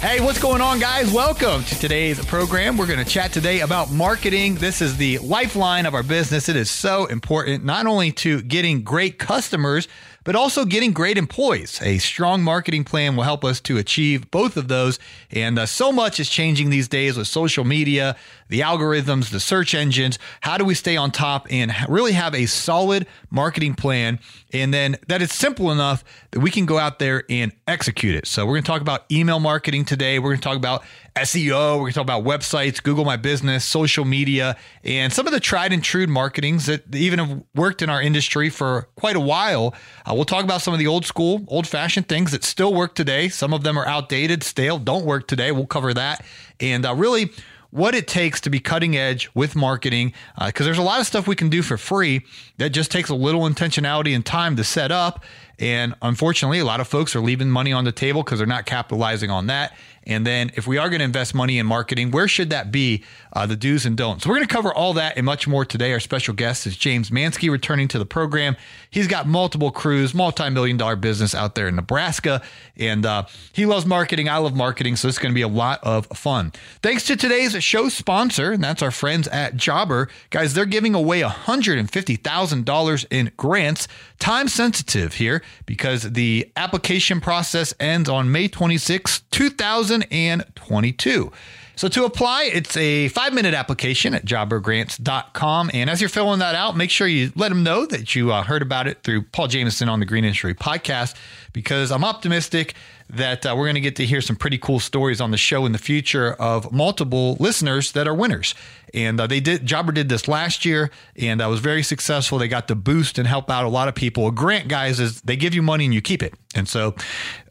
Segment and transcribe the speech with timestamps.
[0.00, 1.12] Hey, what's going on, guys?
[1.12, 2.78] Welcome to today's program.
[2.78, 4.54] We're going to chat today about marketing.
[4.54, 6.48] This is the lifeline of our business.
[6.48, 9.88] It is so important, not only to getting great customers,
[10.30, 11.80] but also getting great employees.
[11.82, 14.96] A strong marketing plan will help us to achieve both of those.
[15.32, 18.14] And uh, so much is changing these days with social media,
[18.48, 20.20] the algorithms, the search engines.
[20.42, 24.20] How do we stay on top and really have a solid marketing plan?
[24.52, 28.28] And then that it's simple enough that we can go out there and execute it.
[28.28, 30.20] So we're going to talk about email marketing today.
[30.20, 30.84] We're going to talk about
[31.16, 31.74] SEO.
[31.74, 35.40] We're going to talk about websites, Google My Business, social media, and some of the
[35.40, 39.74] tried and true marketings that even have worked in our industry for quite a while.
[40.06, 42.94] Uh, we'll talk about some of the old school, old fashioned things that still work
[42.94, 43.28] today.
[43.28, 45.52] Some of them are outdated, stale, don't work today.
[45.52, 46.24] We'll cover that.
[46.60, 47.30] And uh, really,
[47.70, 50.12] what it takes to be cutting edge with marketing
[50.44, 52.22] because uh, there's a lot of stuff we can do for free
[52.58, 55.24] that just takes a little intentionality and time to set up
[55.58, 58.66] and unfortunately a lot of folks are leaving money on the table because they're not
[58.66, 62.26] capitalizing on that and then if we are going to invest money in marketing, where
[62.26, 63.04] should that be?
[63.32, 64.24] Uh, the do's and don'ts.
[64.24, 65.92] So we're going to cover all that and much more today.
[65.92, 68.56] Our special guest is James Mansky returning to the program.
[68.90, 72.42] He's got multiple crews, multi-million dollar business out there in Nebraska,
[72.76, 74.28] and uh, he loves marketing.
[74.28, 76.52] I love marketing, so it's going to be a lot of fun.
[76.82, 80.08] Thanks to today's show sponsor, and that's our friends at Jobber.
[80.30, 83.86] Guys, they're giving away $150,000 in grants,
[84.18, 89.89] time sensitive here because the application process ends on May 26, 2000.
[89.90, 91.32] 2022.
[91.76, 95.70] So to apply, it's a five minute application at jobbergrants.com.
[95.72, 98.42] And as you're filling that out, make sure you let them know that you uh,
[98.42, 101.14] heard about it through Paul Jameson on the Green Industry podcast,
[101.52, 102.74] because I'm optimistic
[103.08, 105.66] that uh, we're going to get to hear some pretty cool stories on the show
[105.66, 108.54] in the future of multiple listeners that are winners.
[108.94, 112.38] And uh, they did, Jobber did this last year and uh, was very successful.
[112.38, 114.26] They got to boost and help out a lot of people.
[114.28, 116.34] A grant, guys, is they give you money and you keep it.
[116.54, 116.94] And so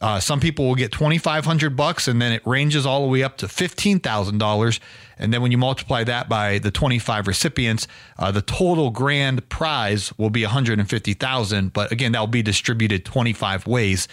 [0.00, 3.36] uh, some people will get 2,500 bucks and then it ranges all the way up
[3.38, 4.80] to $15,000.
[5.20, 7.86] And then when you multiply that by the 25 recipients,
[8.18, 11.72] uh, the total grand prize will be 150,000.
[11.72, 14.08] But again, that will be distributed 25 ways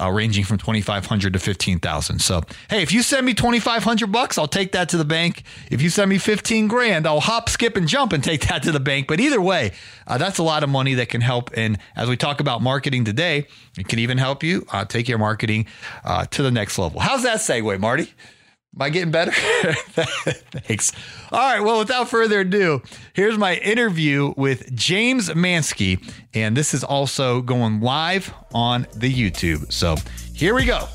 [0.00, 4.48] uh, ranging from 2500 to 15000 So, hey, if you send me 2500 bucks, I'll
[4.48, 5.44] take that to the bank.
[5.70, 8.72] If you send me 15 grand, I'll hop, skip, and jump and take that to
[8.72, 9.06] the bank.
[9.06, 9.72] But either way,
[10.06, 11.50] uh, that's a lot of money that can help.
[11.56, 13.46] And as we talk about marketing today,
[13.78, 15.66] it can even help you uh, take your marketing
[16.04, 17.00] uh, to the next level.
[17.00, 18.12] How's that segue, Marty?
[18.74, 19.30] Am I getting better?
[19.32, 20.90] Thanks.
[21.30, 21.60] All right.
[21.60, 26.04] Well, without further ado, here's my interview with James Mansky.
[26.34, 29.72] And this is also going live on the YouTube.
[29.72, 29.94] So
[30.32, 30.88] here we go.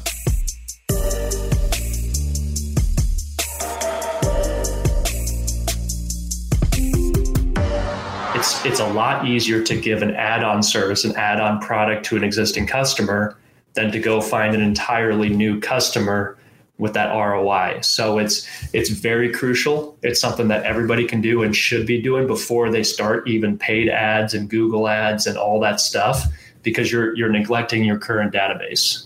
[8.35, 12.25] It's, it's a lot easier to give an add-on service, an add-on product to an
[12.25, 13.37] existing customer
[13.73, 16.37] than to go find an entirely new customer
[16.79, 17.81] with that ROI.
[17.81, 19.97] So it's it's very crucial.
[20.01, 23.89] It's something that everybody can do and should be doing before they start even paid
[23.89, 26.23] ads and Google ads and all that stuff
[26.63, 29.05] because you're you're neglecting your current database.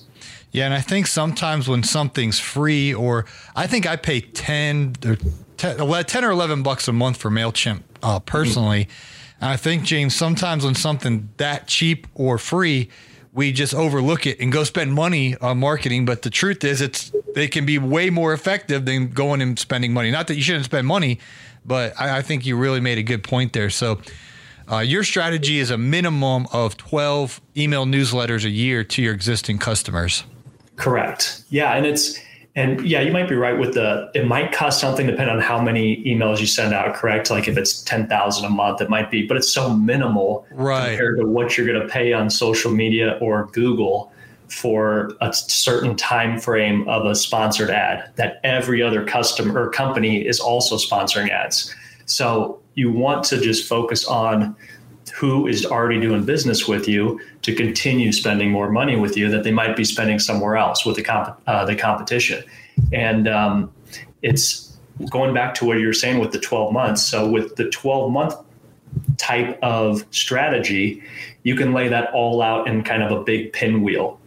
[0.51, 3.25] Yeah, and I think sometimes when something's free or
[3.55, 5.17] I think I pay 10 or
[5.57, 8.85] 10, 10 or 11 bucks a month for Mailchimp uh, personally.
[8.85, 9.45] Mm-hmm.
[9.45, 12.89] I think James sometimes when something that cheap or free
[13.33, 16.05] we just overlook it and go spend money on marketing.
[16.05, 19.93] But the truth is, it's they can be way more effective than going and spending
[19.93, 20.11] money.
[20.11, 21.19] Not that you shouldn't spend money,
[21.65, 23.69] but I, I think you really made a good point there.
[23.69, 23.99] So.
[24.71, 29.57] Uh, your strategy is a minimum of 12 email newsletters a year to your existing
[29.57, 30.23] customers.
[30.77, 31.43] Correct.
[31.49, 31.73] Yeah.
[31.73, 32.17] And it's,
[32.55, 35.59] and yeah, you might be right with the, it might cost something depending on how
[35.59, 37.31] many emails you send out, correct?
[37.31, 40.89] Like if it's 10,000 a month, it might be, but it's so minimal right.
[40.89, 44.11] compared to what you're going to pay on social media or Google
[44.49, 50.25] for a certain time frame of a sponsored ad that every other customer or company
[50.25, 51.73] is also sponsoring ads.
[52.05, 54.55] So you want to just focus on
[55.13, 59.43] who is already doing business with you to continue spending more money with you that
[59.43, 62.43] they might be spending somewhere else with the comp- uh, the competition.
[62.91, 63.71] And um,
[64.23, 64.75] it's
[65.11, 67.03] going back to what you were saying with the 12 months.
[67.03, 68.35] So with the 12 month
[69.17, 71.03] type of strategy,
[71.43, 74.19] you can lay that all out in kind of a big pinwheel.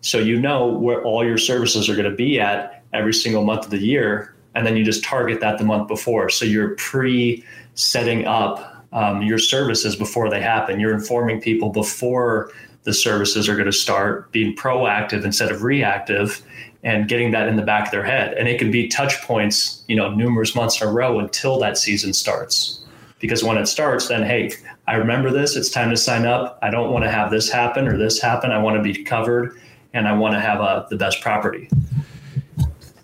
[0.00, 3.66] So you know where all your services are going to be at every single month
[3.66, 4.34] of the year.
[4.56, 6.28] And then you just target that the month before.
[6.30, 7.44] So you're pre
[7.74, 10.80] setting up um, your services before they happen.
[10.80, 12.50] You're informing people before
[12.84, 16.42] the services are going to start, being proactive instead of reactive
[16.82, 18.34] and getting that in the back of their head.
[18.34, 21.78] And it can be touch points, you know, numerous months in a row until that
[21.78, 22.80] season starts.
[23.20, 24.50] Because when it starts, then hey,
[24.88, 25.54] I remember this.
[25.54, 26.58] It's time to sign up.
[26.60, 28.50] I don't want to have this happen or this happen.
[28.50, 29.60] I want to be covered,
[29.94, 31.70] and I want to have uh, the best property.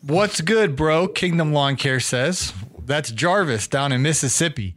[0.03, 1.07] What's good, bro?
[1.07, 2.53] Kingdom Lawn Care says
[2.85, 4.75] that's Jarvis down in Mississippi.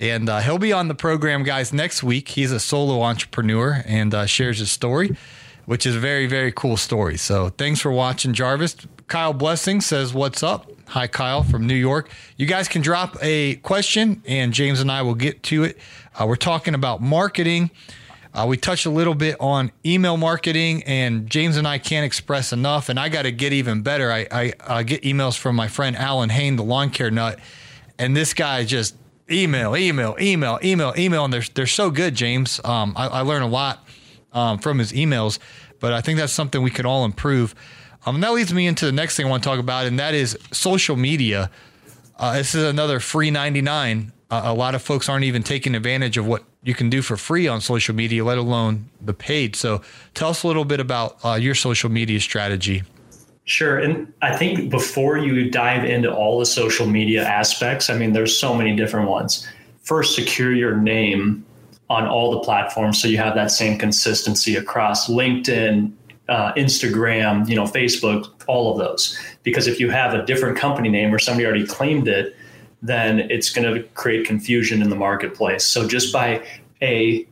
[0.00, 2.28] And uh, he'll be on the program, guys, next week.
[2.28, 5.16] He's a solo entrepreneur and uh, shares his story
[5.68, 7.18] which is a very, very cool story.
[7.18, 8.74] So thanks for watching, Jarvis.
[9.06, 10.70] Kyle Blessing says, What's up?
[10.86, 12.08] Hi, Kyle from New York.
[12.38, 15.76] You guys can drop a question, and James and I will get to it.
[16.18, 17.70] Uh, we're talking about marketing.
[18.32, 22.50] Uh, we touched a little bit on email marketing, and James and I can't express
[22.50, 22.88] enough.
[22.88, 24.10] And I got to get even better.
[24.10, 27.38] I, I uh, get emails from my friend Allyn Hane, the lawn care nut,
[27.98, 28.96] and this guy just
[29.30, 32.60] email, email, email, email, email, and they're they're so good, James.
[32.64, 33.86] Um, I, I learn a lot
[34.32, 35.38] um, from his emails.
[35.80, 37.54] But I think that's something we can all improve.
[38.06, 39.98] Um, and that leads me into the next thing I want to talk about, and
[39.98, 41.50] that is social media.
[42.16, 44.12] Uh, this is another free 99.
[44.30, 47.16] Uh, a lot of folks aren't even taking advantage of what you can do for
[47.16, 49.56] free on social media, let alone the paid.
[49.56, 49.82] So
[50.14, 52.82] tell us a little bit about uh, your social media strategy.
[53.48, 53.78] Sure.
[53.78, 58.38] And I think before you dive into all the social media aspects, I mean, there's
[58.38, 59.48] so many different ones.
[59.82, 61.46] First, secure your name
[61.88, 65.90] on all the platforms so you have that same consistency across linkedin
[66.28, 70.90] uh, instagram you know facebook all of those because if you have a different company
[70.90, 72.36] name or somebody already claimed it
[72.82, 76.44] then it's going to create confusion in the marketplace so just by
[76.82, 77.26] a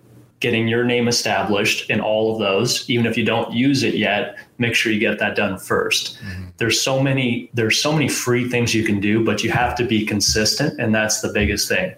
[0.46, 4.38] getting your name established in all of those even if you don't use it yet
[4.58, 6.44] make sure you get that done 1st mm-hmm.
[6.58, 9.84] there's so many there's so many free things you can do but you have to
[9.84, 11.94] be consistent and that's the biggest thing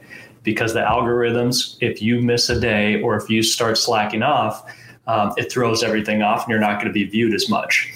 [0.49, 4.65] because the algorithms, if you miss a day or if you start slacking off,
[5.07, 7.93] um, it throws everything off and you're not going to be viewed as much.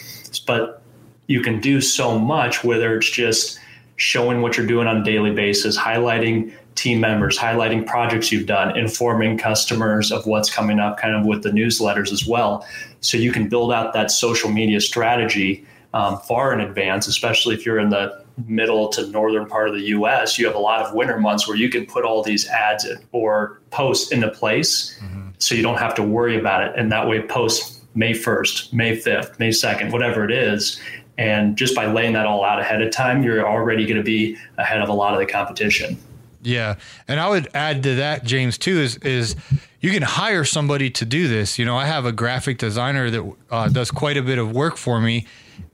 [0.46, 0.82] But
[1.28, 3.58] you can do so much, whether it's just
[3.96, 6.52] showing what you're doing on a daily basis, highlighting
[6.82, 11.42] team members, highlighting projects you've done, informing customers of what's coming up, kind of with
[11.42, 12.66] the newsletters as well.
[13.00, 15.64] So you can build out that social media strategy
[15.94, 19.82] um, far in advance, especially if you're in the middle to northern part of the
[19.82, 22.86] US, you have a lot of winter months where you can put all these ads
[23.12, 25.28] or posts into place mm-hmm.
[25.38, 26.72] so you don't have to worry about it.
[26.76, 30.80] And that way, post May 1st, May 5th, May 2nd, whatever it is.
[31.18, 34.36] And just by laying that all out ahead of time, you're already going to be
[34.56, 35.98] ahead of a lot of the competition.
[36.42, 39.36] Yeah, and I would add to that, James, too, is is
[39.80, 41.58] you can hire somebody to do this.
[41.58, 44.76] You know, I have a graphic designer that uh, does quite a bit of work
[44.76, 45.26] for me,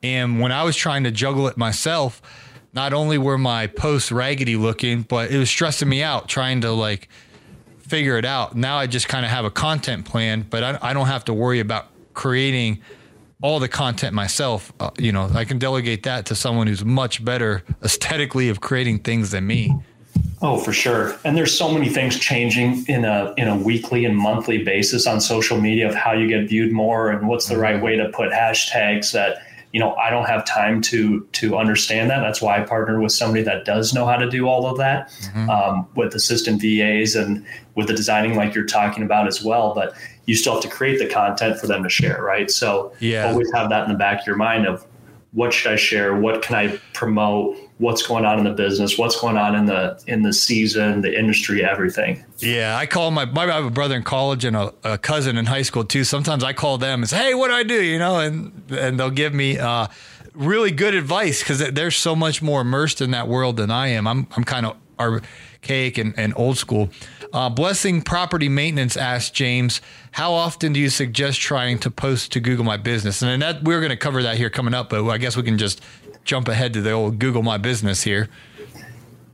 [0.02, 2.20] and when I was trying to juggle it myself,
[2.72, 6.70] not only were my posts raggedy looking, but it was stressing me out trying to
[6.72, 7.08] like
[7.78, 8.54] figure it out.
[8.54, 11.34] Now I just kind of have a content plan, but I, I, don't have to
[11.34, 12.82] worry about creating
[13.42, 14.72] all the content myself.
[14.78, 19.00] Uh, you know, I can delegate that to someone who's much better aesthetically of creating
[19.00, 19.74] things than me.
[20.40, 21.16] Oh, for sure.
[21.24, 25.20] And there's so many things changing in a in a weekly and monthly basis on
[25.20, 28.30] social media of how you get viewed more and what's the right way to put
[28.30, 29.38] hashtags that
[29.72, 33.12] you know i don't have time to to understand that that's why i partnered with
[33.12, 35.50] somebody that does know how to do all of that mm-hmm.
[35.50, 37.44] um, with assistant vas and
[37.74, 39.94] with the designing like you're talking about as well but
[40.24, 43.28] you still have to create the content for them to share right so yeah.
[43.28, 44.86] always have that in the back of your mind of
[45.32, 49.18] what should i share what can i promote what's going on in the business, what's
[49.20, 52.24] going on in the in the season, the industry, everything.
[52.38, 55.36] Yeah, I call my, my I have a brother in college and a, a, cousin
[55.38, 56.04] in high school too.
[56.04, 58.98] Sometimes I call them and say, "Hey, what do I do?" You know, and and
[58.98, 59.86] they'll give me uh,
[60.34, 64.06] really good advice because they're so much more immersed in that world than I am.
[64.06, 64.76] I'm I'm kind of
[65.62, 66.90] archaic and, and old school.
[67.32, 69.80] Uh, Blessing Property Maintenance asked James,
[70.12, 73.80] "How often do you suggest trying to post to Google My Business?" And that we're
[73.80, 75.82] going to cover that here coming up, but I guess we can just
[76.24, 78.28] jump ahead to the old Google My Business here.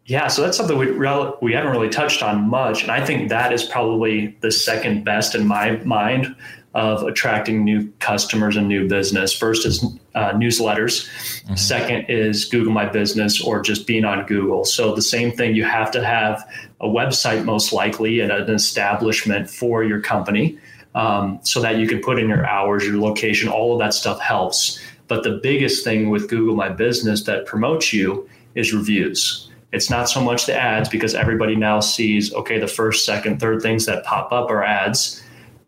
[0.06, 3.28] Yeah, so that's something we rel- we haven't really touched on much, and I think
[3.30, 6.34] that is probably the second best in my mind
[6.74, 9.32] of attracting new customers and new business.
[9.32, 11.08] First is uh, newsletters.
[11.44, 11.54] Mm-hmm.
[11.54, 14.64] Second is Google My Business or just being on Google.
[14.64, 16.44] So the same thing, you have to have
[16.80, 20.58] a website most likely and an establishment for your company
[20.94, 24.20] um, so that you can put in your hours, your location, all of that stuff
[24.20, 24.80] helps.
[25.06, 29.50] But the biggest thing with Google My Business that promotes you is reviews.
[29.72, 33.60] It's not so much the ads because everybody now sees, okay, the first, second, third
[33.60, 35.22] things that pop up are ads.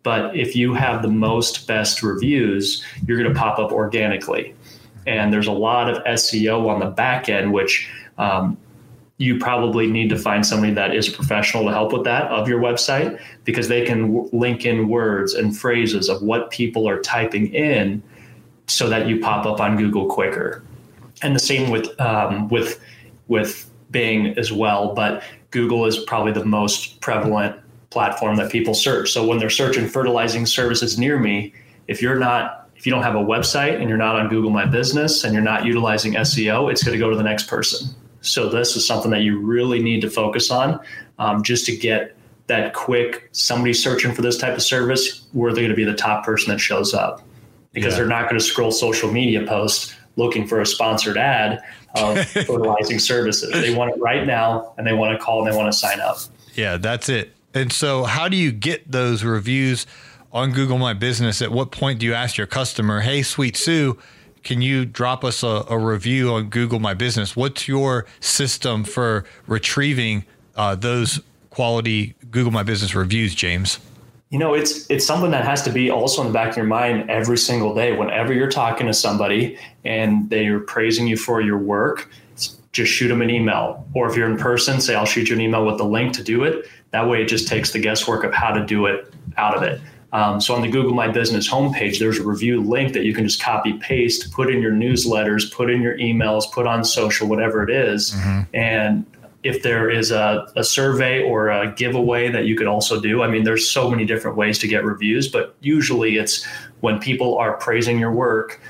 [0.06, 4.54] But if you have the most best reviews, you're going to pop up organically.
[5.04, 8.56] And there's a lot of SEO on the back end, which um,
[9.18, 12.46] you probably need to find somebody that is a professional to help with that of
[12.46, 17.00] your website because they can w- link in words and phrases of what people are
[17.00, 18.00] typing in
[18.68, 20.62] so that you pop up on Google quicker.
[21.22, 22.80] And the same with um, with
[23.26, 29.12] with Bing as well, but Google is probably the most prevalent platform that people search.
[29.12, 31.54] So when they're searching fertilizing services near me,
[31.88, 34.66] if you're not if you don't have a website and you're not on Google My
[34.66, 37.88] Business and you're not utilizing SEO, it's going to go to the next person.
[38.20, 40.80] So this is something that you really need to focus on,
[41.18, 42.16] um, just to get
[42.48, 43.28] that quick.
[43.32, 46.58] Somebody searching for this type of service, we're going to be the top person that
[46.58, 47.22] shows up
[47.72, 48.00] because yeah.
[48.00, 51.62] they're not going to scroll social media posts looking for a sponsored ad
[51.94, 53.52] of fertilizing services.
[53.52, 56.00] They want it right now, and they want to call and they want to sign
[56.00, 56.18] up.
[56.54, 57.35] Yeah, that's it.
[57.56, 59.86] And so, how do you get those reviews
[60.30, 61.40] on Google My Business?
[61.40, 63.96] At what point do you ask your customer, "Hey, Sweet Sue"?
[64.42, 67.34] Can you drop us a, a review on Google My Business?
[67.34, 73.78] What's your system for retrieving uh, those quality Google My Business reviews, James?
[74.28, 76.66] you know it's it's something that has to be also in the back of your
[76.66, 81.58] mind every single day whenever you're talking to somebody and they're praising you for your
[81.58, 82.10] work
[82.72, 85.40] just shoot them an email or if you're in person say i'll shoot you an
[85.40, 88.32] email with the link to do it that way it just takes the guesswork of
[88.32, 89.80] how to do it out of it
[90.12, 93.24] um, so on the google my business homepage there's a review link that you can
[93.24, 97.62] just copy paste put in your newsletters put in your emails put on social whatever
[97.62, 98.42] it is, mm-hmm.
[98.54, 99.06] and
[99.46, 103.22] if there is a, a survey or a giveaway that you could also do.
[103.22, 106.44] I mean, there's so many different ways to get reviews, but usually it's
[106.80, 108.60] when people are praising your work,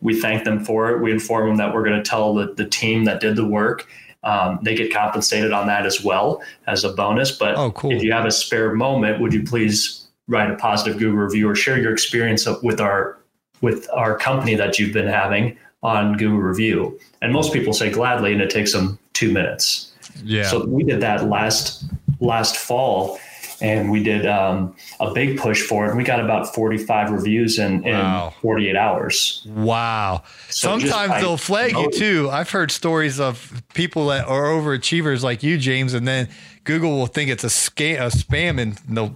[0.00, 1.02] we thank them for it.
[1.02, 3.88] We inform them that we're going to tell the, the team that did the work.
[4.22, 7.30] Um, they get compensated on that as well as a bonus.
[7.32, 7.92] But oh, cool.
[7.92, 11.54] if you have a spare moment, would you please write a positive Google review or
[11.54, 13.18] share your experience with our
[13.62, 16.98] with our company that you've been having on Google review?
[17.22, 19.92] And most people say gladly, and it takes them two minutes.
[20.22, 20.44] Yeah.
[20.44, 21.84] So we did that last
[22.20, 23.18] last fall,
[23.60, 25.96] and we did um, a big push for it.
[25.96, 28.28] We got about 45 reviews in, wow.
[28.28, 29.46] in 48 hours.
[29.48, 30.22] Wow.
[30.48, 32.28] So Sometimes they'll flag you too.
[32.30, 36.28] I've heard stories of people that are overachievers like you, James, and then
[36.64, 39.14] Google will think it's a, scam, a spam and they'll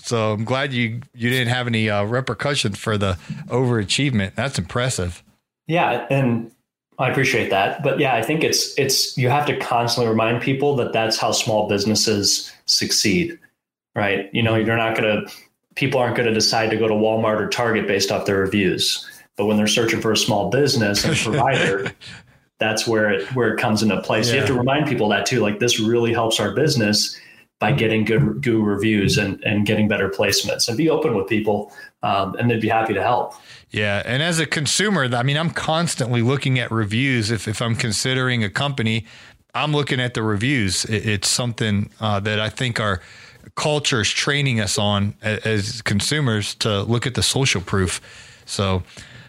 [0.00, 3.18] so I'm glad you you didn't have any uh, repercussions for the
[3.48, 4.34] overachievement.
[4.36, 5.22] That's impressive.
[5.66, 6.50] Yeah, and
[6.98, 10.76] I appreciate that, but yeah, I think it's it's you have to constantly remind people
[10.76, 13.38] that that's how small businesses succeed,
[13.98, 14.30] right?
[14.32, 15.32] You know, you're not going to
[15.74, 19.08] people aren't going to decide to go to Walmart or Target based off their reviews,
[19.36, 21.92] but when they're searching for a small business and provider,
[22.58, 24.26] that's where it where it comes into place.
[24.26, 24.30] Yeah.
[24.30, 25.40] So you have to remind people that too.
[25.40, 27.18] Like this really helps our business
[27.58, 31.72] by getting good good reviews and and getting better placements, and be open with people,
[32.04, 33.34] um, and they'd be happy to help.
[33.70, 34.02] Yeah.
[34.06, 37.30] And as a consumer, I mean, I'm constantly looking at reviews.
[37.30, 39.04] If, if I'm considering a company,
[39.54, 40.84] I'm looking at the reviews.
[40.86, 43.02] it's something uh, that I think our
[43.54, 48.00] culture is training us on as, consumers to look at the social proof.
[48.46, 48.82] So,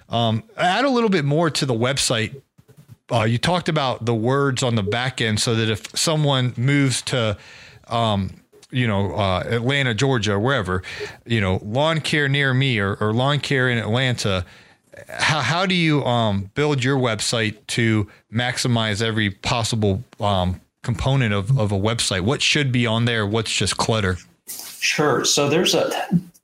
[0.09, 2.41] um, add a little bit more to the website.
[3.11, 7.01] Uh, you talked about the words on the back end so that if someone moves
[7.03, 7.37] to
[7.87, 8.39] um,
[8.71, 10.83] you know, uh, Atlanta, Georgia, or wherever,
[11.25, 14.45] you know, lawn care near me or, or lawn care in Atlanta.
[15.07, 20.61] How, how do you um, build your website to maximize every possible um,
[20.93, 22.21] component of, of a website?
[22.21, 23.25] What should be on there?
[23.25, 24.17] What's just clutter?
[24.79, 25.23] Sure.
[25.25, 25.91] So there's a,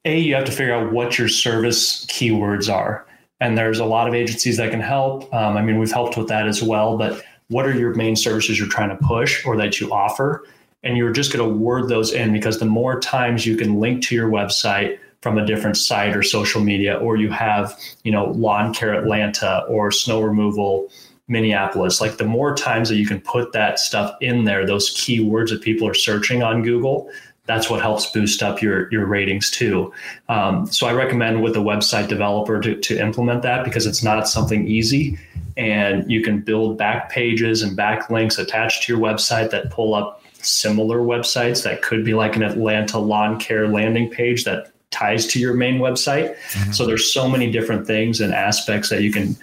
[0.06, 3.06] a, you have to figure out what your service keywords are.
[3.40, 5.34] And there's a lot of agencies that can help.
[5.34, 8.58] Um, I mean, we've helped with that as well, but what are your main services
[8.58, 10.46] you're trying to push or that you offer?
[10.86, 14.04] and you're just going to word those in because the more times you can link
[14.04, 18.26] to your website from a different site or social media or you have you know
[18.26, 20.88] lawn care atlanta or snow removal
[21.28, 25.50] minneapolis like the more times that you can put that stuff in there those keywords
[25.50, 27.10] that people are searching on google
[27.46, 29.92] that's what helps boost up your your ratings too
[30.30, 34.28] um, so i recommend with the website developer to, to implement that because it's not
[34.28, 35.18] something easy
[35.58, 40.22] and you can build back pages and backlinks attached to your website that pull up
[40.46, 45.40] similar websites that could be like an Atlanta lawn care landing page that ties to
[45.40, 46.36] your main website.
[46.36, 46.72] Mm-hmm.
[46.72, 49.36] So there's so many different things and aspects that you can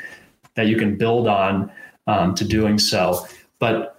[0.54, 1.70] that you can build on
[2.06, 3.26] um, to doing so.
[3.58, 3.98] But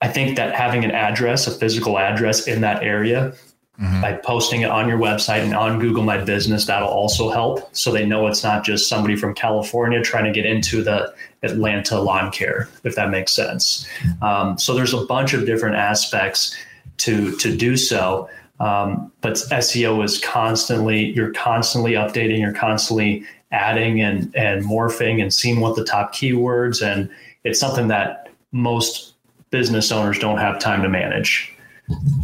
[0.00, 3.34] I think that having an address, a physical address in that area,
[3.80, 4.02] Mm-hmm.
[4.02, 7.74] By posting it on your website and on Google My Business, that'll also help.
[7.74, 12.00] So they know it's not just somebody from California trying to get into the Atlanta
[12.00, 13.88] lawn care, if that makes sense.
[14.22, 16.56] Um, so there's a bunch of different aspects
[16.98, 18.28] to to do so.
[18.60, 23.24] Um, but SEO is constantly you're constantly updating, you're constantly
[23.54, 27.08] adding and and morphing and seeing what the top keywords and
[27.44, 29.14] it's something that most
[29.50, 31.54] business owners don't have time to manage.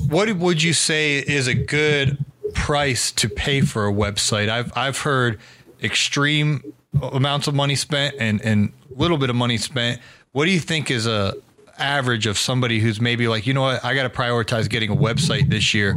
[0.08, 2.18] What would you say is a good
[2.54, 4.48] price to pay for a website?
[4.48, 5.38] I've I've heard
[5.82, 10.00] extreme amounts of money spent and and little bit of money spent.
[10.32, 11.34] What do you think is a
[11.78, 14.96] average of somebody who's maybe like, you know what, I got to prioritize getting a
[14.96, 15.96] website this year.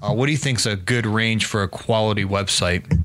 [0.00, 3.02] Uh, what do you think is a good range for a quality website?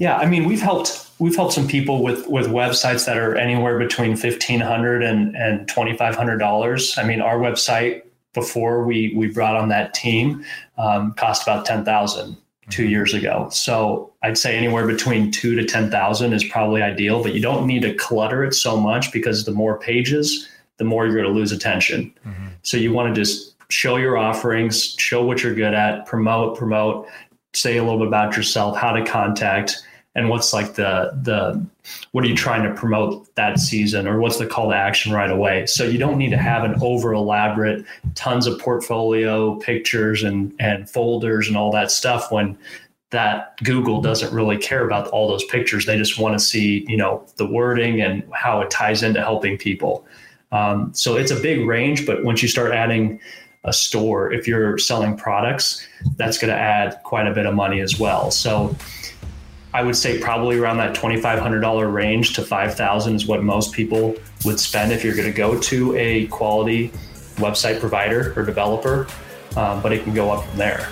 [0.00, 3.78] Yeah, I mean, we've helped we've helped some people with with websites that are anywhere
[3.78, 6.96] between fifteen hundred and and twenty five hundred dollars.
[6.96, 8.02] I mean, our website
[8.32, 10.42] before we we brought on that team
[10.78, 12.38] um, cost about ten thousand
[12.70, 13.48] two years ago.
[13.52, 17.66] So I'd say anywhere between two to ten thousand is probably ideal, but you don't
[17.66, 21.38] need to clutter it so much because the more pages, the more you're going to
[21.38, 22.10] lose attention.
[22.26, 22.46] Mm-hmm.
[22.62, 27.06] So you want to just show your offerings, show what you're good at, promote, promote,
[27.52, 29.82] say a little bit about yourself, how to contact,
[30.14, 31.64] and what's like the the
[32.12, 35.30] what are you trying to promote that season or what's the call to action right
[35.30, 35.66] away?
[35.66, 40.90] So you don't need to have an over elaborate tons of portfolio pictures and and
[40.90, 42.58] folders and all that stuff when
[43.10, 45.86] that google doesn't really care about all those pictures.
[45.86, 49.58] They just want to see you know the wording and how it ties into helping
[49.58, 50.04] people.
[50.52, 53.20] Um, so it's a big range but once you start adding
[53.62, 55.86] a store if you're selling products
[56.16, 58.30] that's going to add quite a bit of money as well.
[58.30, 58.74] So
[59.72, 64.58] I would say probably around that $2,500 range to 5,000 is what most people would
[64.58, 66.88] spend if you're going to go to a quality
[67.36, 69.06] website provider or developer,
[69.56, 70.88] um, but it can go up from there.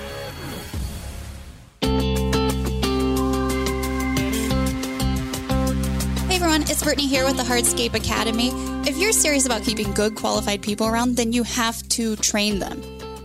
[6.29, 8.51] Hey everyone, it's Brittany here with the Hardscape Academy.
[8.89, 12.81] If you're serious about keeping good qualified people around, then you have to train them.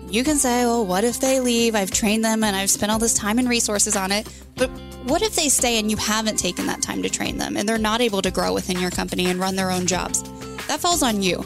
[0.10, 1.75] You can say, well, what if they leave?
[1.75, 4.27] I've trained them and I've spent all this time and resources on it.
[4.55, 4.69] But
[5.05, 7.77] what if they stay and you haven't taken that time to train them and they're
[7.77, 10.24] not able to grow within your company and run their own jobs?
[10.68, 11.44] That falls on you.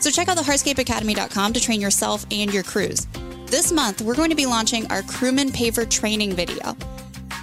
[0.00, 3.06] So check out the hardscapeacademy.com to train yourself and your crews.
[3.46, 6.76] This month, we're going to be launching our crewman paver training video.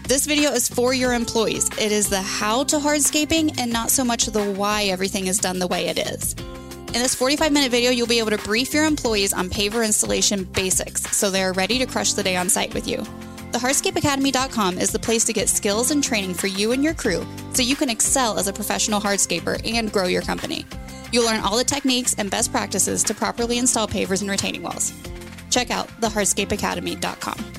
[0.08, 1.70] This video is for your employees.
[1.80, 5.60] It is the how to hardscaping and not so much the why everything is done
[5.60, 6.34] the way it is.
[6.34, 10.44] In this 45 minute video, you'll be able to brief your employees on paver installation
[10.44, 13.06] basics so they're ready to crush the day on site with you.
[13.52, 17.64] TheHardscapeAcademy.com is the place to get skills and training for you and your crew so
[17.64, 20.66] you can excel as a professional hardscaper and grow your company.
[21.12, 24.94] You'll learn all the techniques and best practices to properly install pavers and retaining walls.
[25.50, 27.59] Check out thehardscapeacademy.com.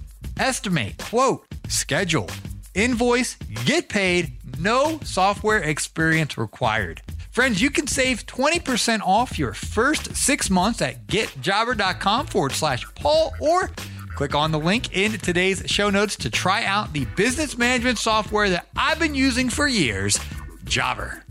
[0.41, 2.27] estimate, quote, schedule,
[2.73, 7.01] invoice, get paid, no software experience required.
[7.29, 13.33] Friends, you can save 20% off your first six months at getjobber.com forward slash Paul
[13.39, 13.69] or
[14.15, 18.49] click on the link in today's show notes to try out the business management software
[18.49, 20.19] that I've been using for years,
[20.65, 21.23] Jobber.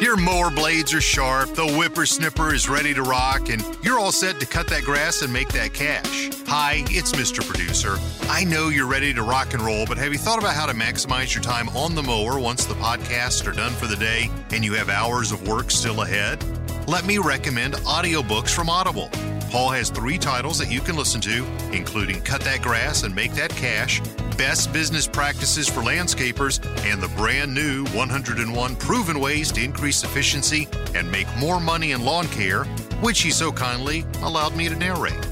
[0.00, 4.38] Your mower blades are sharp, the whippersnipper is ready to rock, and you're all set
[4.38, 6.30] to cut that grass and make that cash.
[6.46, 7.44] Hi, it's Mr.
[7.44, 7.96] Producer.
[8.30, 10.72] I know you're ready to rock and roll, but have you thought about how to
[10.72, 14.64] maximize your time on the mower once the podcasts are done for the day and
[14.64, 16.44] you have hours of work still ahead?
[16.86, 19.10] Let me recommend audiobooks from Audible.
[19.50, 23.32] Paul has three titles that you can listen to, including Cut That Grass and Make
[23.32, 24.00] That Cash,
[24.36, 30.68] Best Business Practices for Landscapers, and the brand new 101 Proven Ways to Increase Efficiency
[30.94, 32.64] and Make More Money in Lawn Care,
[33.00, 35.26] which he so kindly allowed me to narrate.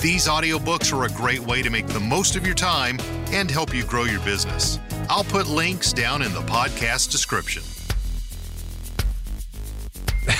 [0.00, 3.72] These audiobooks are a great way to make the most of your time and help
[3.72, 4.80] you grow your business.
[5.08, 7.62] I'll put links down in the podcast description.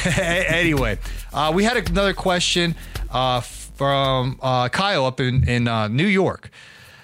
[0.17, 0.99] anyway,
[1.33, 2.75] uh, we had another question
[3.11, 6.51] uh, from uh, Kyle up in, in uh, New York.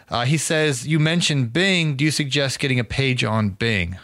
[0.09, 1.97] Uh, he says, You mentioned Bing.
[1.97, 3.97] Do you suggest getting a page on Bing?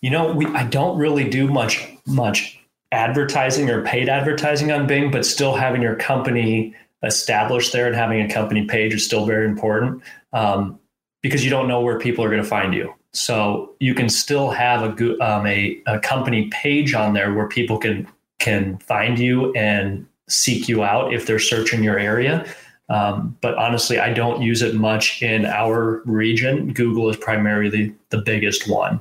[0.00, 2.60] You know, we I don't really do much much
[2.92, 8.20] advertising or paid advertising on Bing, but still having your company established there and having
[8.20, 10.78] a company page is still very important um,
[11.22, 12.94] because you don't know where people are going to find you.
[13.12, 17.78] So you can still have a, um, a a company page on there where people
[17.78, 18.06] can
[18.38, 22.46] can find you and seek you out if they're searching your area.
[22.88, 26.72] Um, but honestly, I don't use it much in our region.
[26.72, 29.00] Google is primarily the biggest one,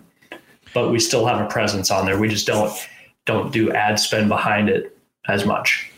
[0.73, 2.19] but we still have a presence on there.
[2.19, 2.71] We just don't
[3.25, 5.91] don't do ad spend behind it as much.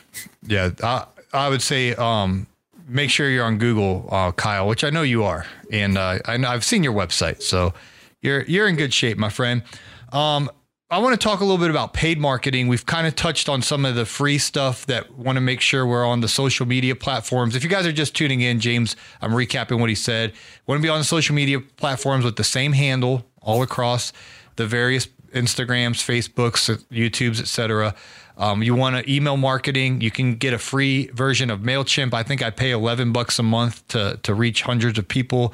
[0.45, 2.47] Yeah, I, I would say um,
[2.87, 6.35] make sure you're on Google, uh, Kyle, which I know you are, and uh, I
[6.45, 7.73] I've seen your website, so
[8.21, 9.63] you're you're in good shape, my friend.
[10.11, 10.49] Um,
[10.91, 12.67] I want to talk a little bit about paid marketing.
[12.67, 15.85] We've kind of touched on some of the free stuff that want to make sure
[15.85, 17.55] we're on the social media platforms.
[17.55, 20.33] If you guys are just tuning in, James, I'm recapping what he said.
[20.65, 24.13] Want to be on the social media platforms with the same handle all across
[24.55, 27.93] the various Instagrams, Facebooks, YouTubes, etc.
[28.35, 30.01] Um, you want to email marketing?
[30.01, 32.15] You can get a free version of Mailchimp.
[32.15, 35.53] I think I pay 11 bucks a month to to reach hundreds of people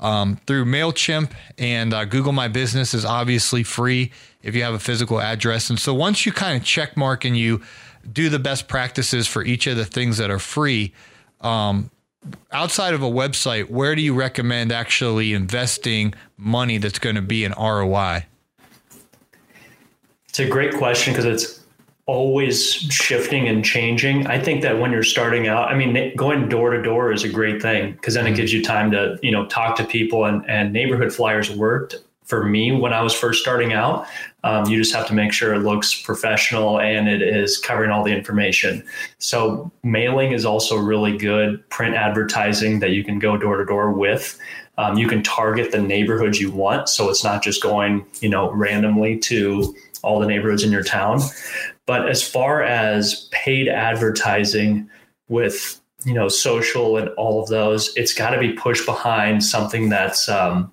[0.00, 4.12] um, through Mailchimp and uh, Google My Business is obviously free
[4.44, 5.70] if you have a physical address.
[5.70, 7.62] And so once you kind of check mark and you
[8.12, 10.92] do the best practices for each of the things that are free,
[11.40, 11.90] um,
[12.52, 17.44] outside of a website, where do you recommend actually investing money that's going to be
[17.44, 18.26] an ROI?
[20.28, 21.64] It's a great question because it's
[22.06, 24.26] always shifting and changing.
[24.26, 27.28] I think that when you're starting out, I mean, going door to door is a
[27.30, 28.36] great thing because then it mm-hmm.
[28.36, 32.44] gives you time to, you know, talk to people and, and neighborhood flyers worked for
[32.44, 34.06] me when I was first starting out.
[34.42, 38.02] Um, you just have to make sure it looks professional and it is covering all
[38.02, 38.84] the information.
[39.18, 43.92] So mailing is also really good print advertising that you can go door to door
[43.92, 44.38] with.
[44.76, 48.50] Um, you can target the neighborhoods you want, so it's not just going, you know,
[48.50, 51.20] randomly to all the neighborhoods in your town.
[51.86, 54.88] But as far as paid advertising
[55.28, 59.88] with you know social and all of those, it's got to be pushed behind something
[59.88, 60.72] that's um,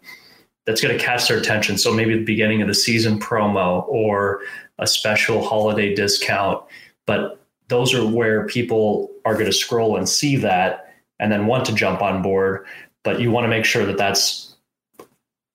[0.71, 1.77] that's going to catch their attention.
[1.77, 4.41] So maybe the beginning of the season promo or
[4.79, 6.63] a special holiday discount.
[7.05, 11.65] But those are where people are going to scroll and see that and then want
[11.65, 12.65] to jump on board.
[13.03, 14.55] But you want to make sure that that's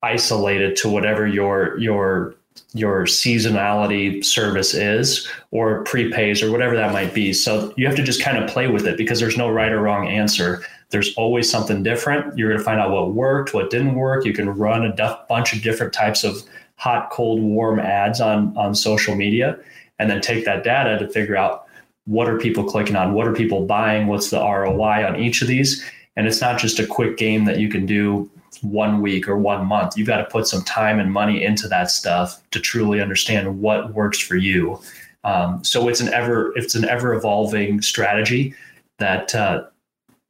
[0.03, 2.35] isolated to whatever your your
[2.75, 7.33] your seasonality service is or prepays or whatever that might be.
[7.33, 9.81] So you have to just kind of play with it because there's no right or
[9.81, 10.63] wrong answer.
[10.91, 12.39] There's always something different.
[12.39, 14.25] You're going to find out what worked, what didn't work.
[14.25, 16.43] You can run a bunch of different types of
[16.77, 19.59] hot, cold, warm ads on on social media
[19.99, 21.67] and then take that data to figure out
[22.05, 25.49] what are people clicking on, what are people buying, what's the ROI on each of
[25.49, 25.85] these.
[26.15, 28.31] And it's not just a quick game that you can do
[28.63, 29.97] one week or one month.
[29.97, 33.93] You've got to put some time and money into that stuff to truly understand what
[33.93, 34.81] works for you.
[35.25, 38.55] Um, so it's an ever it's an ever evolving strategy
[38.99, 39.65] that uh,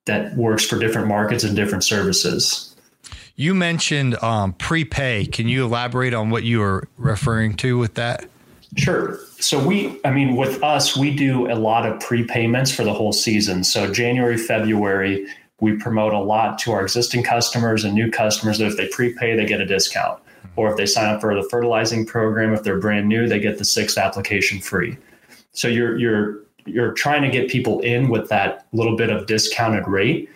[0.06, 2.74] that works for different markets and different services.
[3.36, 5.26] You mentioned um, prepay.
[5.26, 8.26] Can you elaborate on what you were referring to with that?
[8.76, 9.18] Sure.
[9.38, 13.12] So we, I mean, with us, we do a lot of prepayments for the whole
[13.12, 13.62] season.
[13.62, 15.26] So January, February,
[15.60, 19.36] we promote a lot to our existing customers and new customers that if they prepay,
[19.36, 20.20] they get a discount.
[20.56, 23.58] Or if they sign up for the fertilizing program, if they're brand new, they get
[23.58, 24.96] the sixth application free.
[25.52, 29.86] So you're you're you're trying to get people in with that little bit of discounted
[29.88, 30.28] rate,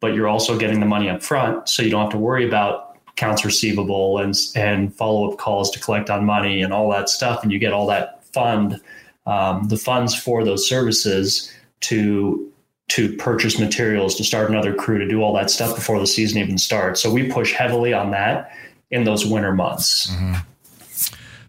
[0.00, 2.96] but you're also getting the money up front, so you don't have to worry about
[3.08, 7.42] accounts receivable and and follow up calls to collect on money and all that stuff,
[7.42, 8.80] and you get all that fund,
[9.26, 12.50] um, the funds for those services to
[12.88, 16.38] to purchase materials, to start another crew, to do all that stuff before the season
[16.38, 17.02] even starts.
[17.02, 18.50] So we push heavily on that
[18.90, 20.10] in those winter months.
[20.10, 20.34] Mm-hmm.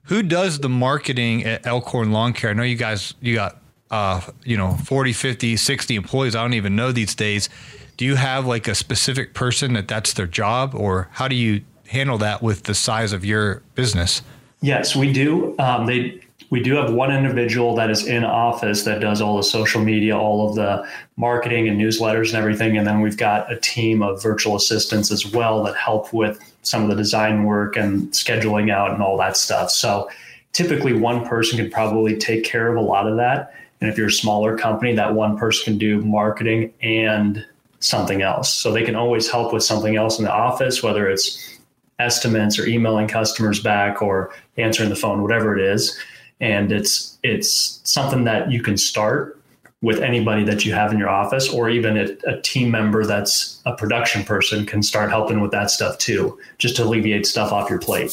[0.03, 2.49] Who does the marketing at Elkhorn Lawn Care?
[2.49, 3.58] I know you guys, you got,
[3.91, 6.35] uh, you know, 40, 50, 60 employees.
[6.35, 7.49] I don't even know these days.
[7.97, 11.61] Do you have like a specific person that that's their job or how do you
[11.87, 14.21] handle that with the size of your business?
[14.61, 15.55] Yes, we do.
[15.59, 19.43] Um, they we do have one individual that is in office that does all the
[19.43, 22.75] social media, all of the marketing and newsletters and everything.
[22.75, 26.83] And then we've got a team of virtual assistants as well that help with some
[26.83, 29.69] of the design work and scheduling out and all that stuff.
[29.69, 30.09] So
[30.51, 33.53] typically one person can probably take care of a lot of that.
[33.81, 37.45] And if you're a smaller company, that one person can do marketing and
[37.79, 38.53] something else.
[38.53, 41.57] So they can always help with something else in the office, whether it's
[41.97, 45.97] estimates or emailing customers back or answering the phone, whatever it is.
[46.41, 49.37] And it's it's something that you can start
[49.81, 53.61] with anybody that you have in your office, or even a, a team member that's
[53.65, 57.69] a production person can start helping with that stuff too, just to alleviate stuff off
[57.69, 58.11] your plate.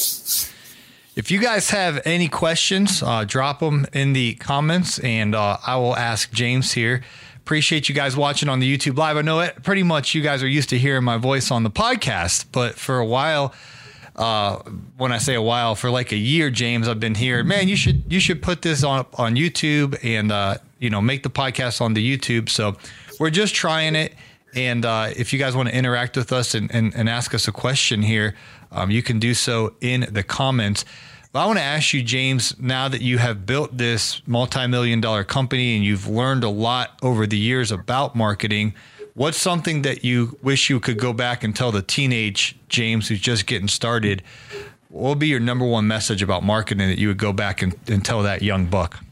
[1.17, 5.77] If you guys have any questions, uh, drop them in the comments, and uh, I
[5.77, 7.03] will ask James here.
[7.39, 9.17] Appreciate you guys watching on the YouTube Live.
[9.17, 11.71] I know it pretty much you guys are used to hearing my voice on the
[11.71, 13.55] podcast, but for a while,
[14.17, 14.57] uh,
[14.99, 17.43] when I say a while, for like a year, James, I've been here.
[17.43, 21.23] Man, you should you should put this on on YouTube and uh, you know make
[21.23, 22.51] the podcast on the YouTube.
[22.51, 22.77] So
[23.19, 24.15] we're just trying it.
[24.55, 27.47] And uh, if you guys want to interact with us and, and, and ask us
[27.47, 28.35] a question here,
[28.77, 30.85] um, you can do so in the comments.
[31.33, 35.01] But I want to ask you, James, now that you have built this multi million
[35.01, 38.75] dollar company and you've learned a lot over the years about marketing,
[39.15, 43.21] what's something that you wish you could go back and tell the teenage James who's
[43.21, 44.23] just getting started?
[44.89, 47.75] What would be your number one message about marketing that you would go back and,
[47.89, 49.03] and tell that young buck?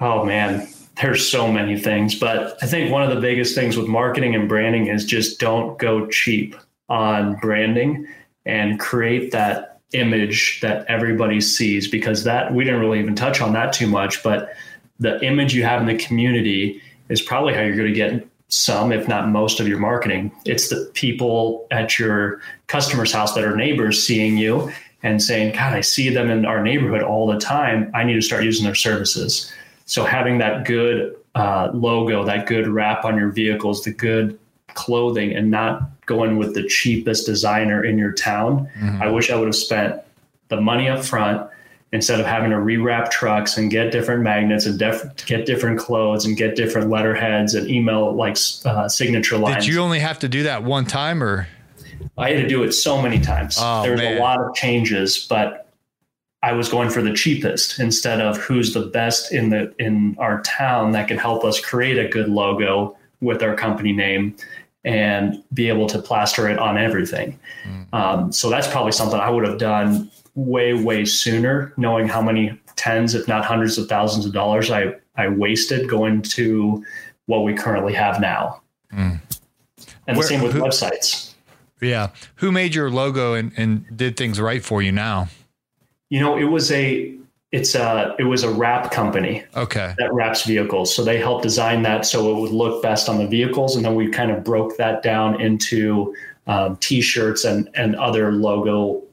[0.00, 0.68] Oh, man
[1.02, 4.48] there's so many things, but I think one of the biggest things with marketing and
[4.48, 6.54] branding is just don't go cheap
[6.88, 8.06] on branding
[8.46, 13.52] and create that image that everybody sees because that we didn't really even touch on
[13.52, 14.54] that too much but
[15.00, 18.92] the image you have in the community is probably how you're going to get some
[18.92, 20.30] if not most of your marketing.
[20.44, 24.70] It's the people at your customer's house that are neighbors seeing you
[25.02, 27.90] and saying god i see them in our neighborhood all the time.
[27.94, 29.52] I need to start using their services.
[29.86, 34.38] So having that good uh, logo that good wrap on your vehicles the good
[34.74, 38.68] clothing and not going with the cheapest designer in your town.
[38.78, 39.02] Mm-hmm.
[39.02, 40.00] I wish I would have spent
[40.48, 41.50] the money up front
[41.92, 46.26] instead of having to rewrap trucks and get different magnets and def- get different clothes
[46.26, 49.64] and get different letterheads and email like uh, signature lines.
[49.64, 51.46] Did you only have to do that one time or?
[52.18, 53.56] I had to do it so many times.
[53.60, 55.72] Oh, There's a lot of changes, but
[56.42, 60.42] I was going for the cheapest instead of who's the best in the in our
[60.42, 64.36] town that can help us create a good logo with our company name
[64.84, 67.38] and be able to plaster it on everything.
[67.64, 67.94] Mm.
[67.94, 72.58] Um, so that's probably something I would have done way, way sooner, knowing how many
[72.76, 76.84] tens, if not hundreds of thousands of dollars I, I wasted going to
[77.26, 78.60] what we currently have now.
[78.92, 79.20] Mm.
[80.06, 81.32] And Where, the same with who, websites.
[81.80, 82.10] Yeah.
[82.36, 85.28] Who made your logo and, and did things right for you now?
[86.10, 87.14] You know, it was a
[87.54, 89.94] it's a it was a wrap company okay.
[89.98, 90.94] that wraps vehicles.
[90.94, 93.76] So they helped design that so it would look best on the vehicles.
[93.76, 96.16] And then we kind of broke that down into
[96.48, 99.04] um, t-shirts and and other logo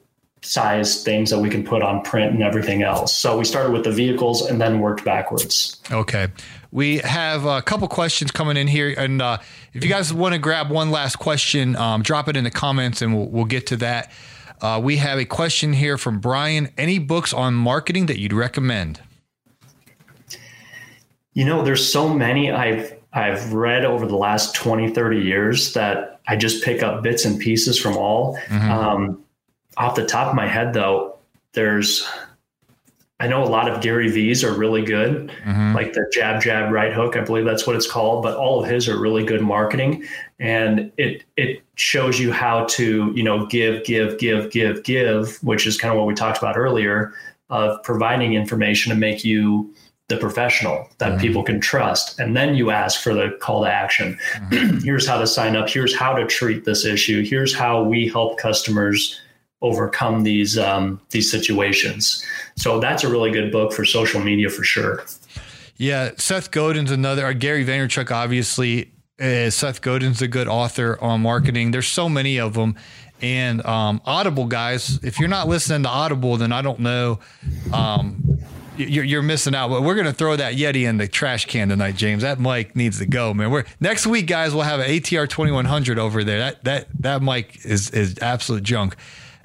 [0.44, 3.16] size things that we can put on print and everything else.
[3.16, 5.80] So we started with the vehicles and then worked backwards.
[5.92, 6.26] Okay.
[6.72, 8.92] We have a couple questions coming in here.
[8.98, 9.38] And uh,
[9.72, 13.02] if you guys want to grab one last question um, drop it in the comments
[13.02, 14.10] and we'll, we'll get to that
[14.62, 16.72] uh, we have a question here from Brian.
[16.78, 19.00] Any books on marketing that you'd recommend?
[21.34, 26.20] You know, there's so many I've I've read over the last 20, 30 years that
[26.26, 28.38] I just pick up bits and pieces from all.
[28.46, 28.70] Mm-hmm.
[28.70, 29.24] Um,
[29.76, 31.18] off the top of my head, though,
[31.52, 32.08] there's
[33.22, 35.76] I know a lot of Gary V's are really good, mm-hmm.
[35.76, 37.16] like the jab jab right hook.
[37.16, 38.24] I believe that's what it's called.
[38.24, 40.04] But all of his are really good marketing,
[40.40, 45.68] and it it shows you how to you know give give give give give, which
[45.68, 47.14] is kind of what we talked about earlier
[47.48, 49.72] of providing information to make you
[50.08, 51.20] the professional that mm-hmm.
[51.20, 52.18] people can trust.
[52.18, 54.18] And then you ask for the call to action.
[54.34, 54.78] Mm-hmm.
[54.84, 55.70] Here's how to sign up.
[55.70, 57.22] Here's how to treat this issue.
[57.22, 59.21] Here's how we help customers
[59.62, 62.24] overcome these um, these situations.
[62.56, 65.04] So that's a really good book for social media for sure.
[65.76, 67.26] Yeah, Seth Godin's another.
[67.26, 71.70] Uh, Gary Vaynerchuk, obviously, uh, Seth Godin's a good author on marketing.
[71.70, 72.76] There's so many of them.
[73.20, 77.20] And um, Audible guys, if you're not listening to Audible, then I don't know.
[77.72, 78.38] Um,
[78.76, 79.70] you're, you're, missing out.
[79.70, 82.22] But we're going to throw that Yeti in the trash can tonight, James.
[82.22, 83.50] That mic needs to go, man.
[83.50, 84.54] We're next week, guys.
[84.54, 86.38] We'll have an ATR 2100 over there.
[86.38, 88.96] That that that mic is is absolute junk.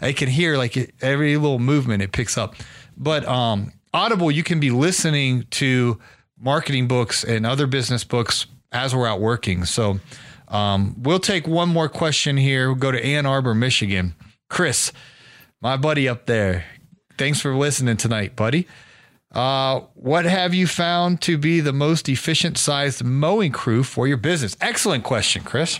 [0.01, 2.55] I can hear like every little movement it picks up.
[2.95, 5.99] But um, Audible, you can be listening to
[6.39, 9.65] marketing books and other business books as we're out working.
[9.65, 9.99] So
[10.47, 12.67] um, we'll take one more question here.
[12.67, 14.15] We'll go to Ann Arbor, Michigan.
[14.49, 14.91] Chris,
[15.61, 16.65] my buddy up there.
[17.17, 18.67] Thanks for listening tonight, buddy.
[19.31, 24.17] Uh, what have you found to be the most efficient sized mowing crew for your
[24.17, 24.55] business?
[24.61, 25.79] Excellent question, Chris.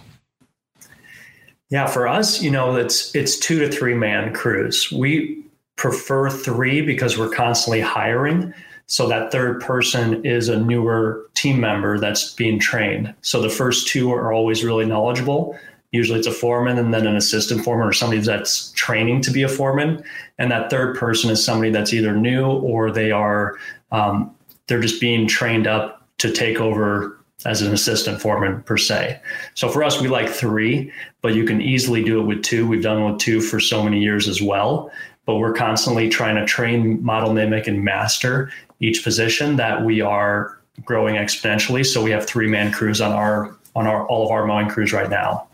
[1.70, 4.92] Yeah, for us, you know, it's it's two to three man crews.
[4.92, 5.44] We
[5.76, 8.54] prefer three because we're constantly hiring.
[8.88, 13.14] So that third person is a newer team member that's being trained.
[13.22, 15.60] So the first two are always really knowledgeable.
[15.92, 19.44] Usually it's a foreman and then an assistant foreman or somebody that's training to be
[19.44, 20.04] a foreman.
[20.38, 23.58] And that third person is somebody that's either new or they are
[23.92, 24.34] um,
[24.68, 29.20] they're just being trained up to take over as an assistant foreman per se.
[29.54, 32.68] So for us, we like three, but you can easily do it with two.
[32.68, 34.92] We've done with two for so many years as well.
[35.26, 40.58] But we're constantly trying to train, model, mimic, and master each position that we are
[40.86, 41.86] growing exponentially.
[41.86, 44.94] So we have three man crews on our on our all of our mowing crews
[44.94, 45.48] right now.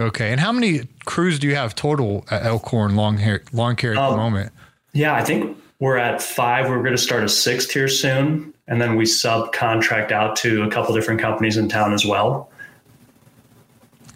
[0.00, 3.92] Okay, and how many crews do you have total at Elkhorn Long Hair Lawn Care
[3.92, 4.52] at um, the moment?
[4.92, 6.68] Yeah, I think we're at five.
[6.68, 10.70] We're going to start a sixth here soon, and then we subcontract out to a
[10.70, 12.50] couple different companies in town as well.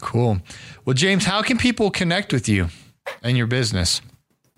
[0.00, 0.38] Cool.
[0.84, 2.68] Well, James, how can people connect with you
[3.22, 4.00] and your business?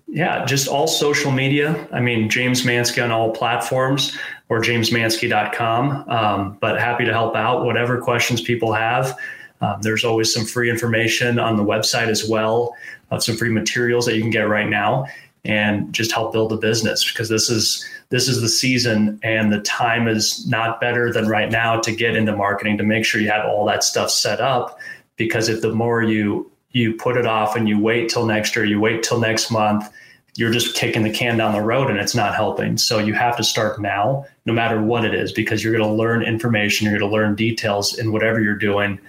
[0.07, 1.87] Yeah, just all social media.
[1.91, 4.17] I mean, James Manske on all platforms
[4.49, 6.09] or jamesmanske.com.
[6.09, 9.17] Um, but happy to help out whatever questions people have.
[9.61, 12.75] Um, there's always some free information on the website as well
[13.11, 15.05] of some free materials that you can get right now
[15.43, 19.61] and just help build a business because this is this is the season and the
[19.61, 23.29] time is not better than right now to get into marketing to make sure you
[23.29, 24.79] have all that stuff set up.
[25.17, 28.65] Because if the more you you put it off and you wait till next year
[28.65, 29.89] you wait till next month
[30.37, 32.77] you're just kicking the can down the road and it's not helping.
[32.77, 35.95] So you have to start now no matter what it is because you're going to
[35.95, 38.99] learn information you're going to learn details in whatever you're doing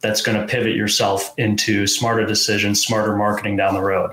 [0.00, 4.12] that's going to pivot yourself into smarter decisions smarter marketing down the road.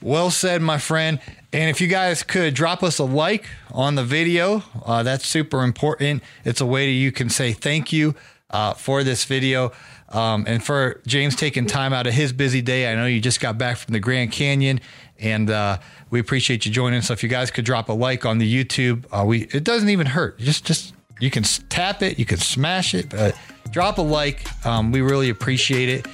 [0.00, 1.20] Well said, my friend.
[1.52, 5.62] And if you guys could drop us a like on the video, uh, that's super
[5.62, 6.22] important.
[6.44, 8.14] It's a way that you can say thank you
[8.50, 9.72] uh, for this video.
[10.08, 13.40] Um, and for James taking time out of his busy day, I know you just
[13.40, 14.80] got back from the Grand Canyon,
[15.18, 15.78] and uh,
[16.10, 17.02] we appreciate you joining.
[17.02, 19.88] So if you guys could drop a like on the YouTube, uh, we it doesn't
[19.88, 20.38] even hurt.
[20.38, 23.38] Just just you can tap it, you can smash it, but
[23.70, 24.44] drop a like.
[24.66, 26.06] Um, we really appreciate it.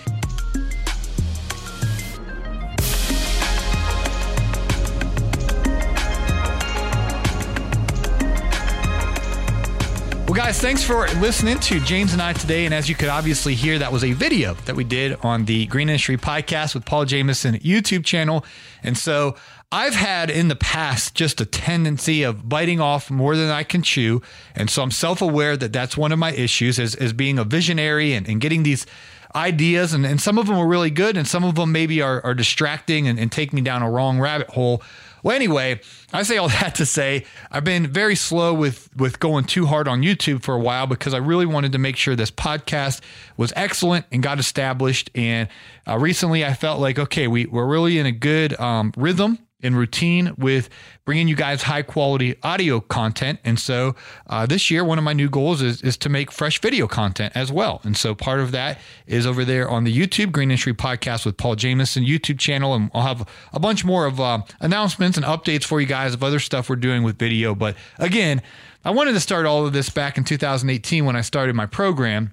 [10.38, 12.64] Guys, thanks for listening to James and I today.
[12.64, 15.66] And as you could obviously hear, that was a video that we did on the
[15.66, 18.44] Green Industry Podcast with Paul Jamison YouTube channel.
[18.85, 19.35] And so
[19.72, 23.83] I've had in the past just a tendency of biting off more than I can
[23.83, 24.22] chew.
[24.55, 27.44] And so I'm self aware that that's one of my issues as, as being a
[27.44, 28.87] visionary and, and getting these
[29.35, 29.92] ideas.
[29.92, 32.35] And, and some of them are really good, and some of them maybe are, are
[32.35, 34.85] distracting and, and take me down a wrong rabbit hole.
[35.23, 35.81] Well, anyway,
[36.13, 39.89] I say all that to say I've been very slow with with going too hard
[39.89, 43.01] on YouTube for a while because I really wanted to make sure this podcast
[43.37, 45.11] was excellent and got established.
[45.15, 45.49] And
[45.87, 49.75] uh, recently, I felt like okay, we we're really in a good um, rhythm in
[49.75, 50.68] routine with
[51.05, 53.40] bringing you guys high quality audio content.
[53.44, 53.97] And so
[54.29, 57.33] uh, this year, one of my new goals is, is to make fresh video content
[57.35, 57.81] as well.
[57.83, 61.37] And so part of that is over there on the YouTube Green Industry Podcast with
[61.37, 62.75] Paul Jamison YouTube channel.
[62.75, 66.23] And I'll have a bunch more of uh, announcements and updates for you guys of
[66.23, 67.55] other stuff we're doing with video.
[67.55, 68.42] But again,
[68.85, 72.33] I wanted to start all of this back in 2018 when I started my program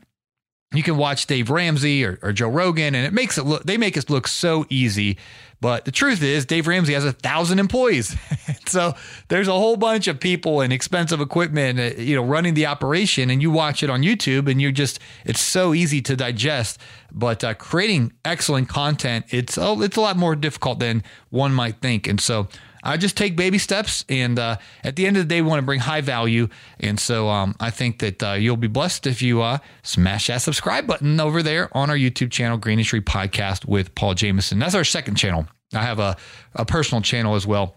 [0.78, 3.78] you can watch Dave Ramsey or, or, Joe Rogan, and it makes it look they
[3.78, 5.18] make us look so easy.
[5.62, 8.16] But the truth is, Dave Ramsey has a thousand employees,
[8.68, 8.94] so
[9.30, 13.30] there's a whole bunch of people and expensive equipment, uh, you know, running the operation.
[13.30, 16.80] And you watch it on YouTube, and you're just it's so easy to digest.
[17.12, 21.82] But uh, creating excellent content, it's oh, it's a lot more difficult than one might
[21.82, 22.08] think.
[22.08, 22.48] And so
[22.86, 25.60] I just take baby steps, and uh, at the end of the day, we want
[25.60, 26.48] to bring high value.
[26.80, 30.42] And so um, I think that uh, you'll be blessed if you uh, smash that
[30.42, 34.60] subscribe button over there on our YouTube channel, Green Podcast with Paul Jamison.
[34.60, 35.48] That's our second channel.
[35.74, 36.16] I have a,
[36.54, 37.76] a personal channel as well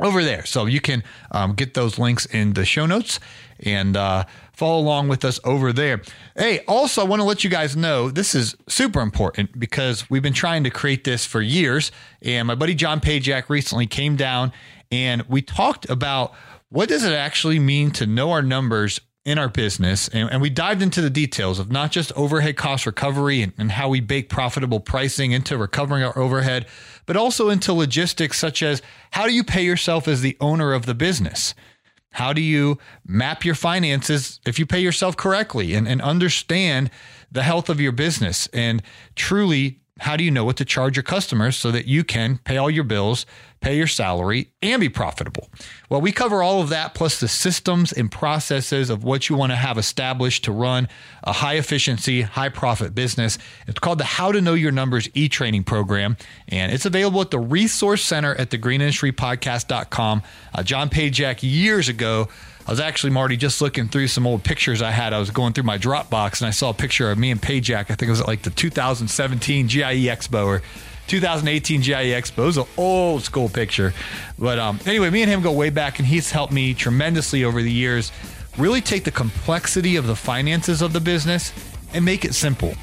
[0.00, 0.44] over there.
[0.44, 3.20] So you can um, get those links in the show notes
[3.60, 6.02] and uh, follow along with us over there.
[6.36, 10.22] Hey, also, I want to let you guys know this is super important because we've
[10.22, 11.92] been trying to create this for years.
[12.22, 14.52] And my buddy John Pajak recently came down
[14.90, 16.34] and we talked about
[16.68, 20.08] what does it actually mean to know our numbers in our business.
[20.08, 23.72] And, and, we dived into the details of not just overhead cost recovery and, and
[23.72, 26.66] how we bake profitable pricing into recovering our overhead,
[27.06, 28.82] but also into logistics such as
[29.12, 31.54] how do you pay yourself as the owner of the business?
[32.12, 36.90] How do you map your finances if you pay yourself correctly and, and understand
[37.32, 38.82] the health of your business and
[39.16, 42.56] truly how do you know what to charge your customers so that you can pay
[42.56, 43.26] all your bills,
[43.60, 45.48] pay your salary, and be profitable?
[45.88, 49.52] Well, we cover all of that plus the systems and processes of what you want
[49.52, 50.88] to have established to run
[51.22, 53.38] a high efficiency, high profit business.
[53.68, 56.16] It's called the How to Know Your Numbers e training program,
[56.48, 60.22] and it's available at the Resource Center at thegreenindustrypodcast.com.
[60.52, 62.28] Uh, John Pajak years ago
[62.66, 65.12] I was actually, Marty, just looking through some old pictures I had.
[65.12, 67.90] I was going through my Dropbox and I saw a picture of me and Pajak.
[67.90, 70.62] I think it was at like the 2017 GIE Expo or
[71.06, 72.38] 2018 GIE Expo.
[72.38, 73.92] It was an old school picture.
[74.38, 77.60] But um, anyway, me and him go way back, and he's helped me tremendously over
[77.60, 78.12] the years
[78.56, 81.52] really take the complexity of the finances of the business
[81.92, 82.74] and make it simple.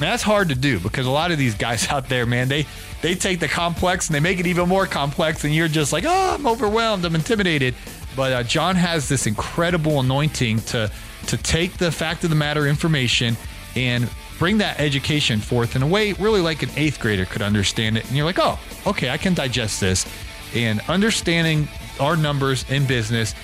[0.00, 2.66] Now, that's hard to do because a lot of these guys out there, man, they
[3.02, 6.04] they take the complex and they make it even more complex, and you're just like,
[6.06, 7.74] oh, I'm overwhelmed, I'm intimidated.
[8.16, 10.90] But uh, John has this incredible anointing to
[11.26, 13.36] to take the fact of the matter information
[13.76, 14.08] and
[14.38, 18.06] bring that education forth in a way really like an eighth grader could understand it.
[18.06, 20.06] And you're like, oh, okay, I can digest this.
[20.54, 21.68] And understanding
[22.00, 23.34] our numbers in business,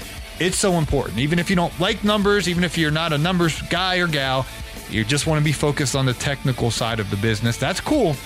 [0.41, 1.19] it's so important.
[1.19, 4.47] Even if you don't like numbers, even if you're not a numbers guy or gal,
[4.91, 7.57] you just want to be focused on the technical side of the business.
[7.57, 8.17] That's cool.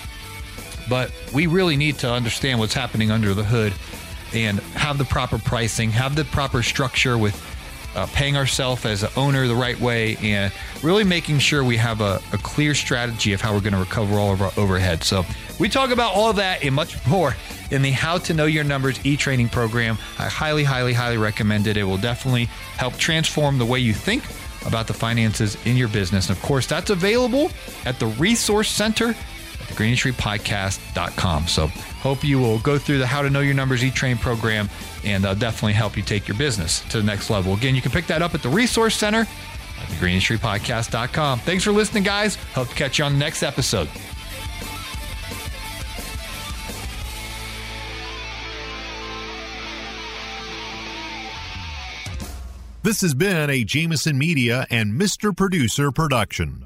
[0.89, 3.73] But we really need to understand what's happening under the hood
[4.33, 7.35] and have the proper pricing, have the proper structure with
[7.95, 10.51] uh, paying ourselves as an owner the right way, and
[10.81, 14.15] really making sure we have a, a clear strategy of how we're going to recover
[14.15, 15.03] all of our overhead.
[15.03, 15.25] So
[15.59, 17.35] we talk about all that and much more
[17.69, 19.97] in the How to Know Your Numbers e-training program.
[20.17, 21.75] I highly, highly, highly recommend it.
[21.75, 22.45] It will definitely
[22.77, 24.23] help transform the way you think
[24.65, 26.29] about the finances in your business.
[26.29, 27.51] And of course, that's available
[27.85, 29.15] at the Resource Center
[29.71, 31.47] at thegreenindustrypodcast.com.
[31.47, 31.69] So
[32.01, 34.71] Hope you will go through the How to Know Your Numbers E-Train program
[35.03, 37.53] and uh, definitely help you take your business to the next level.
[37.53, 41.39] Again, you can pick that up at the Resource Center at thegreenindustrypodcast.com.
[41.41, 42.37] Thanks for listening, guys.
[42.55, 43.87] Hope to catch you on the next episode.
[52.81, 55.37] This has been a Jamison Media and Mr.
[55.37, 56.65] Producer production.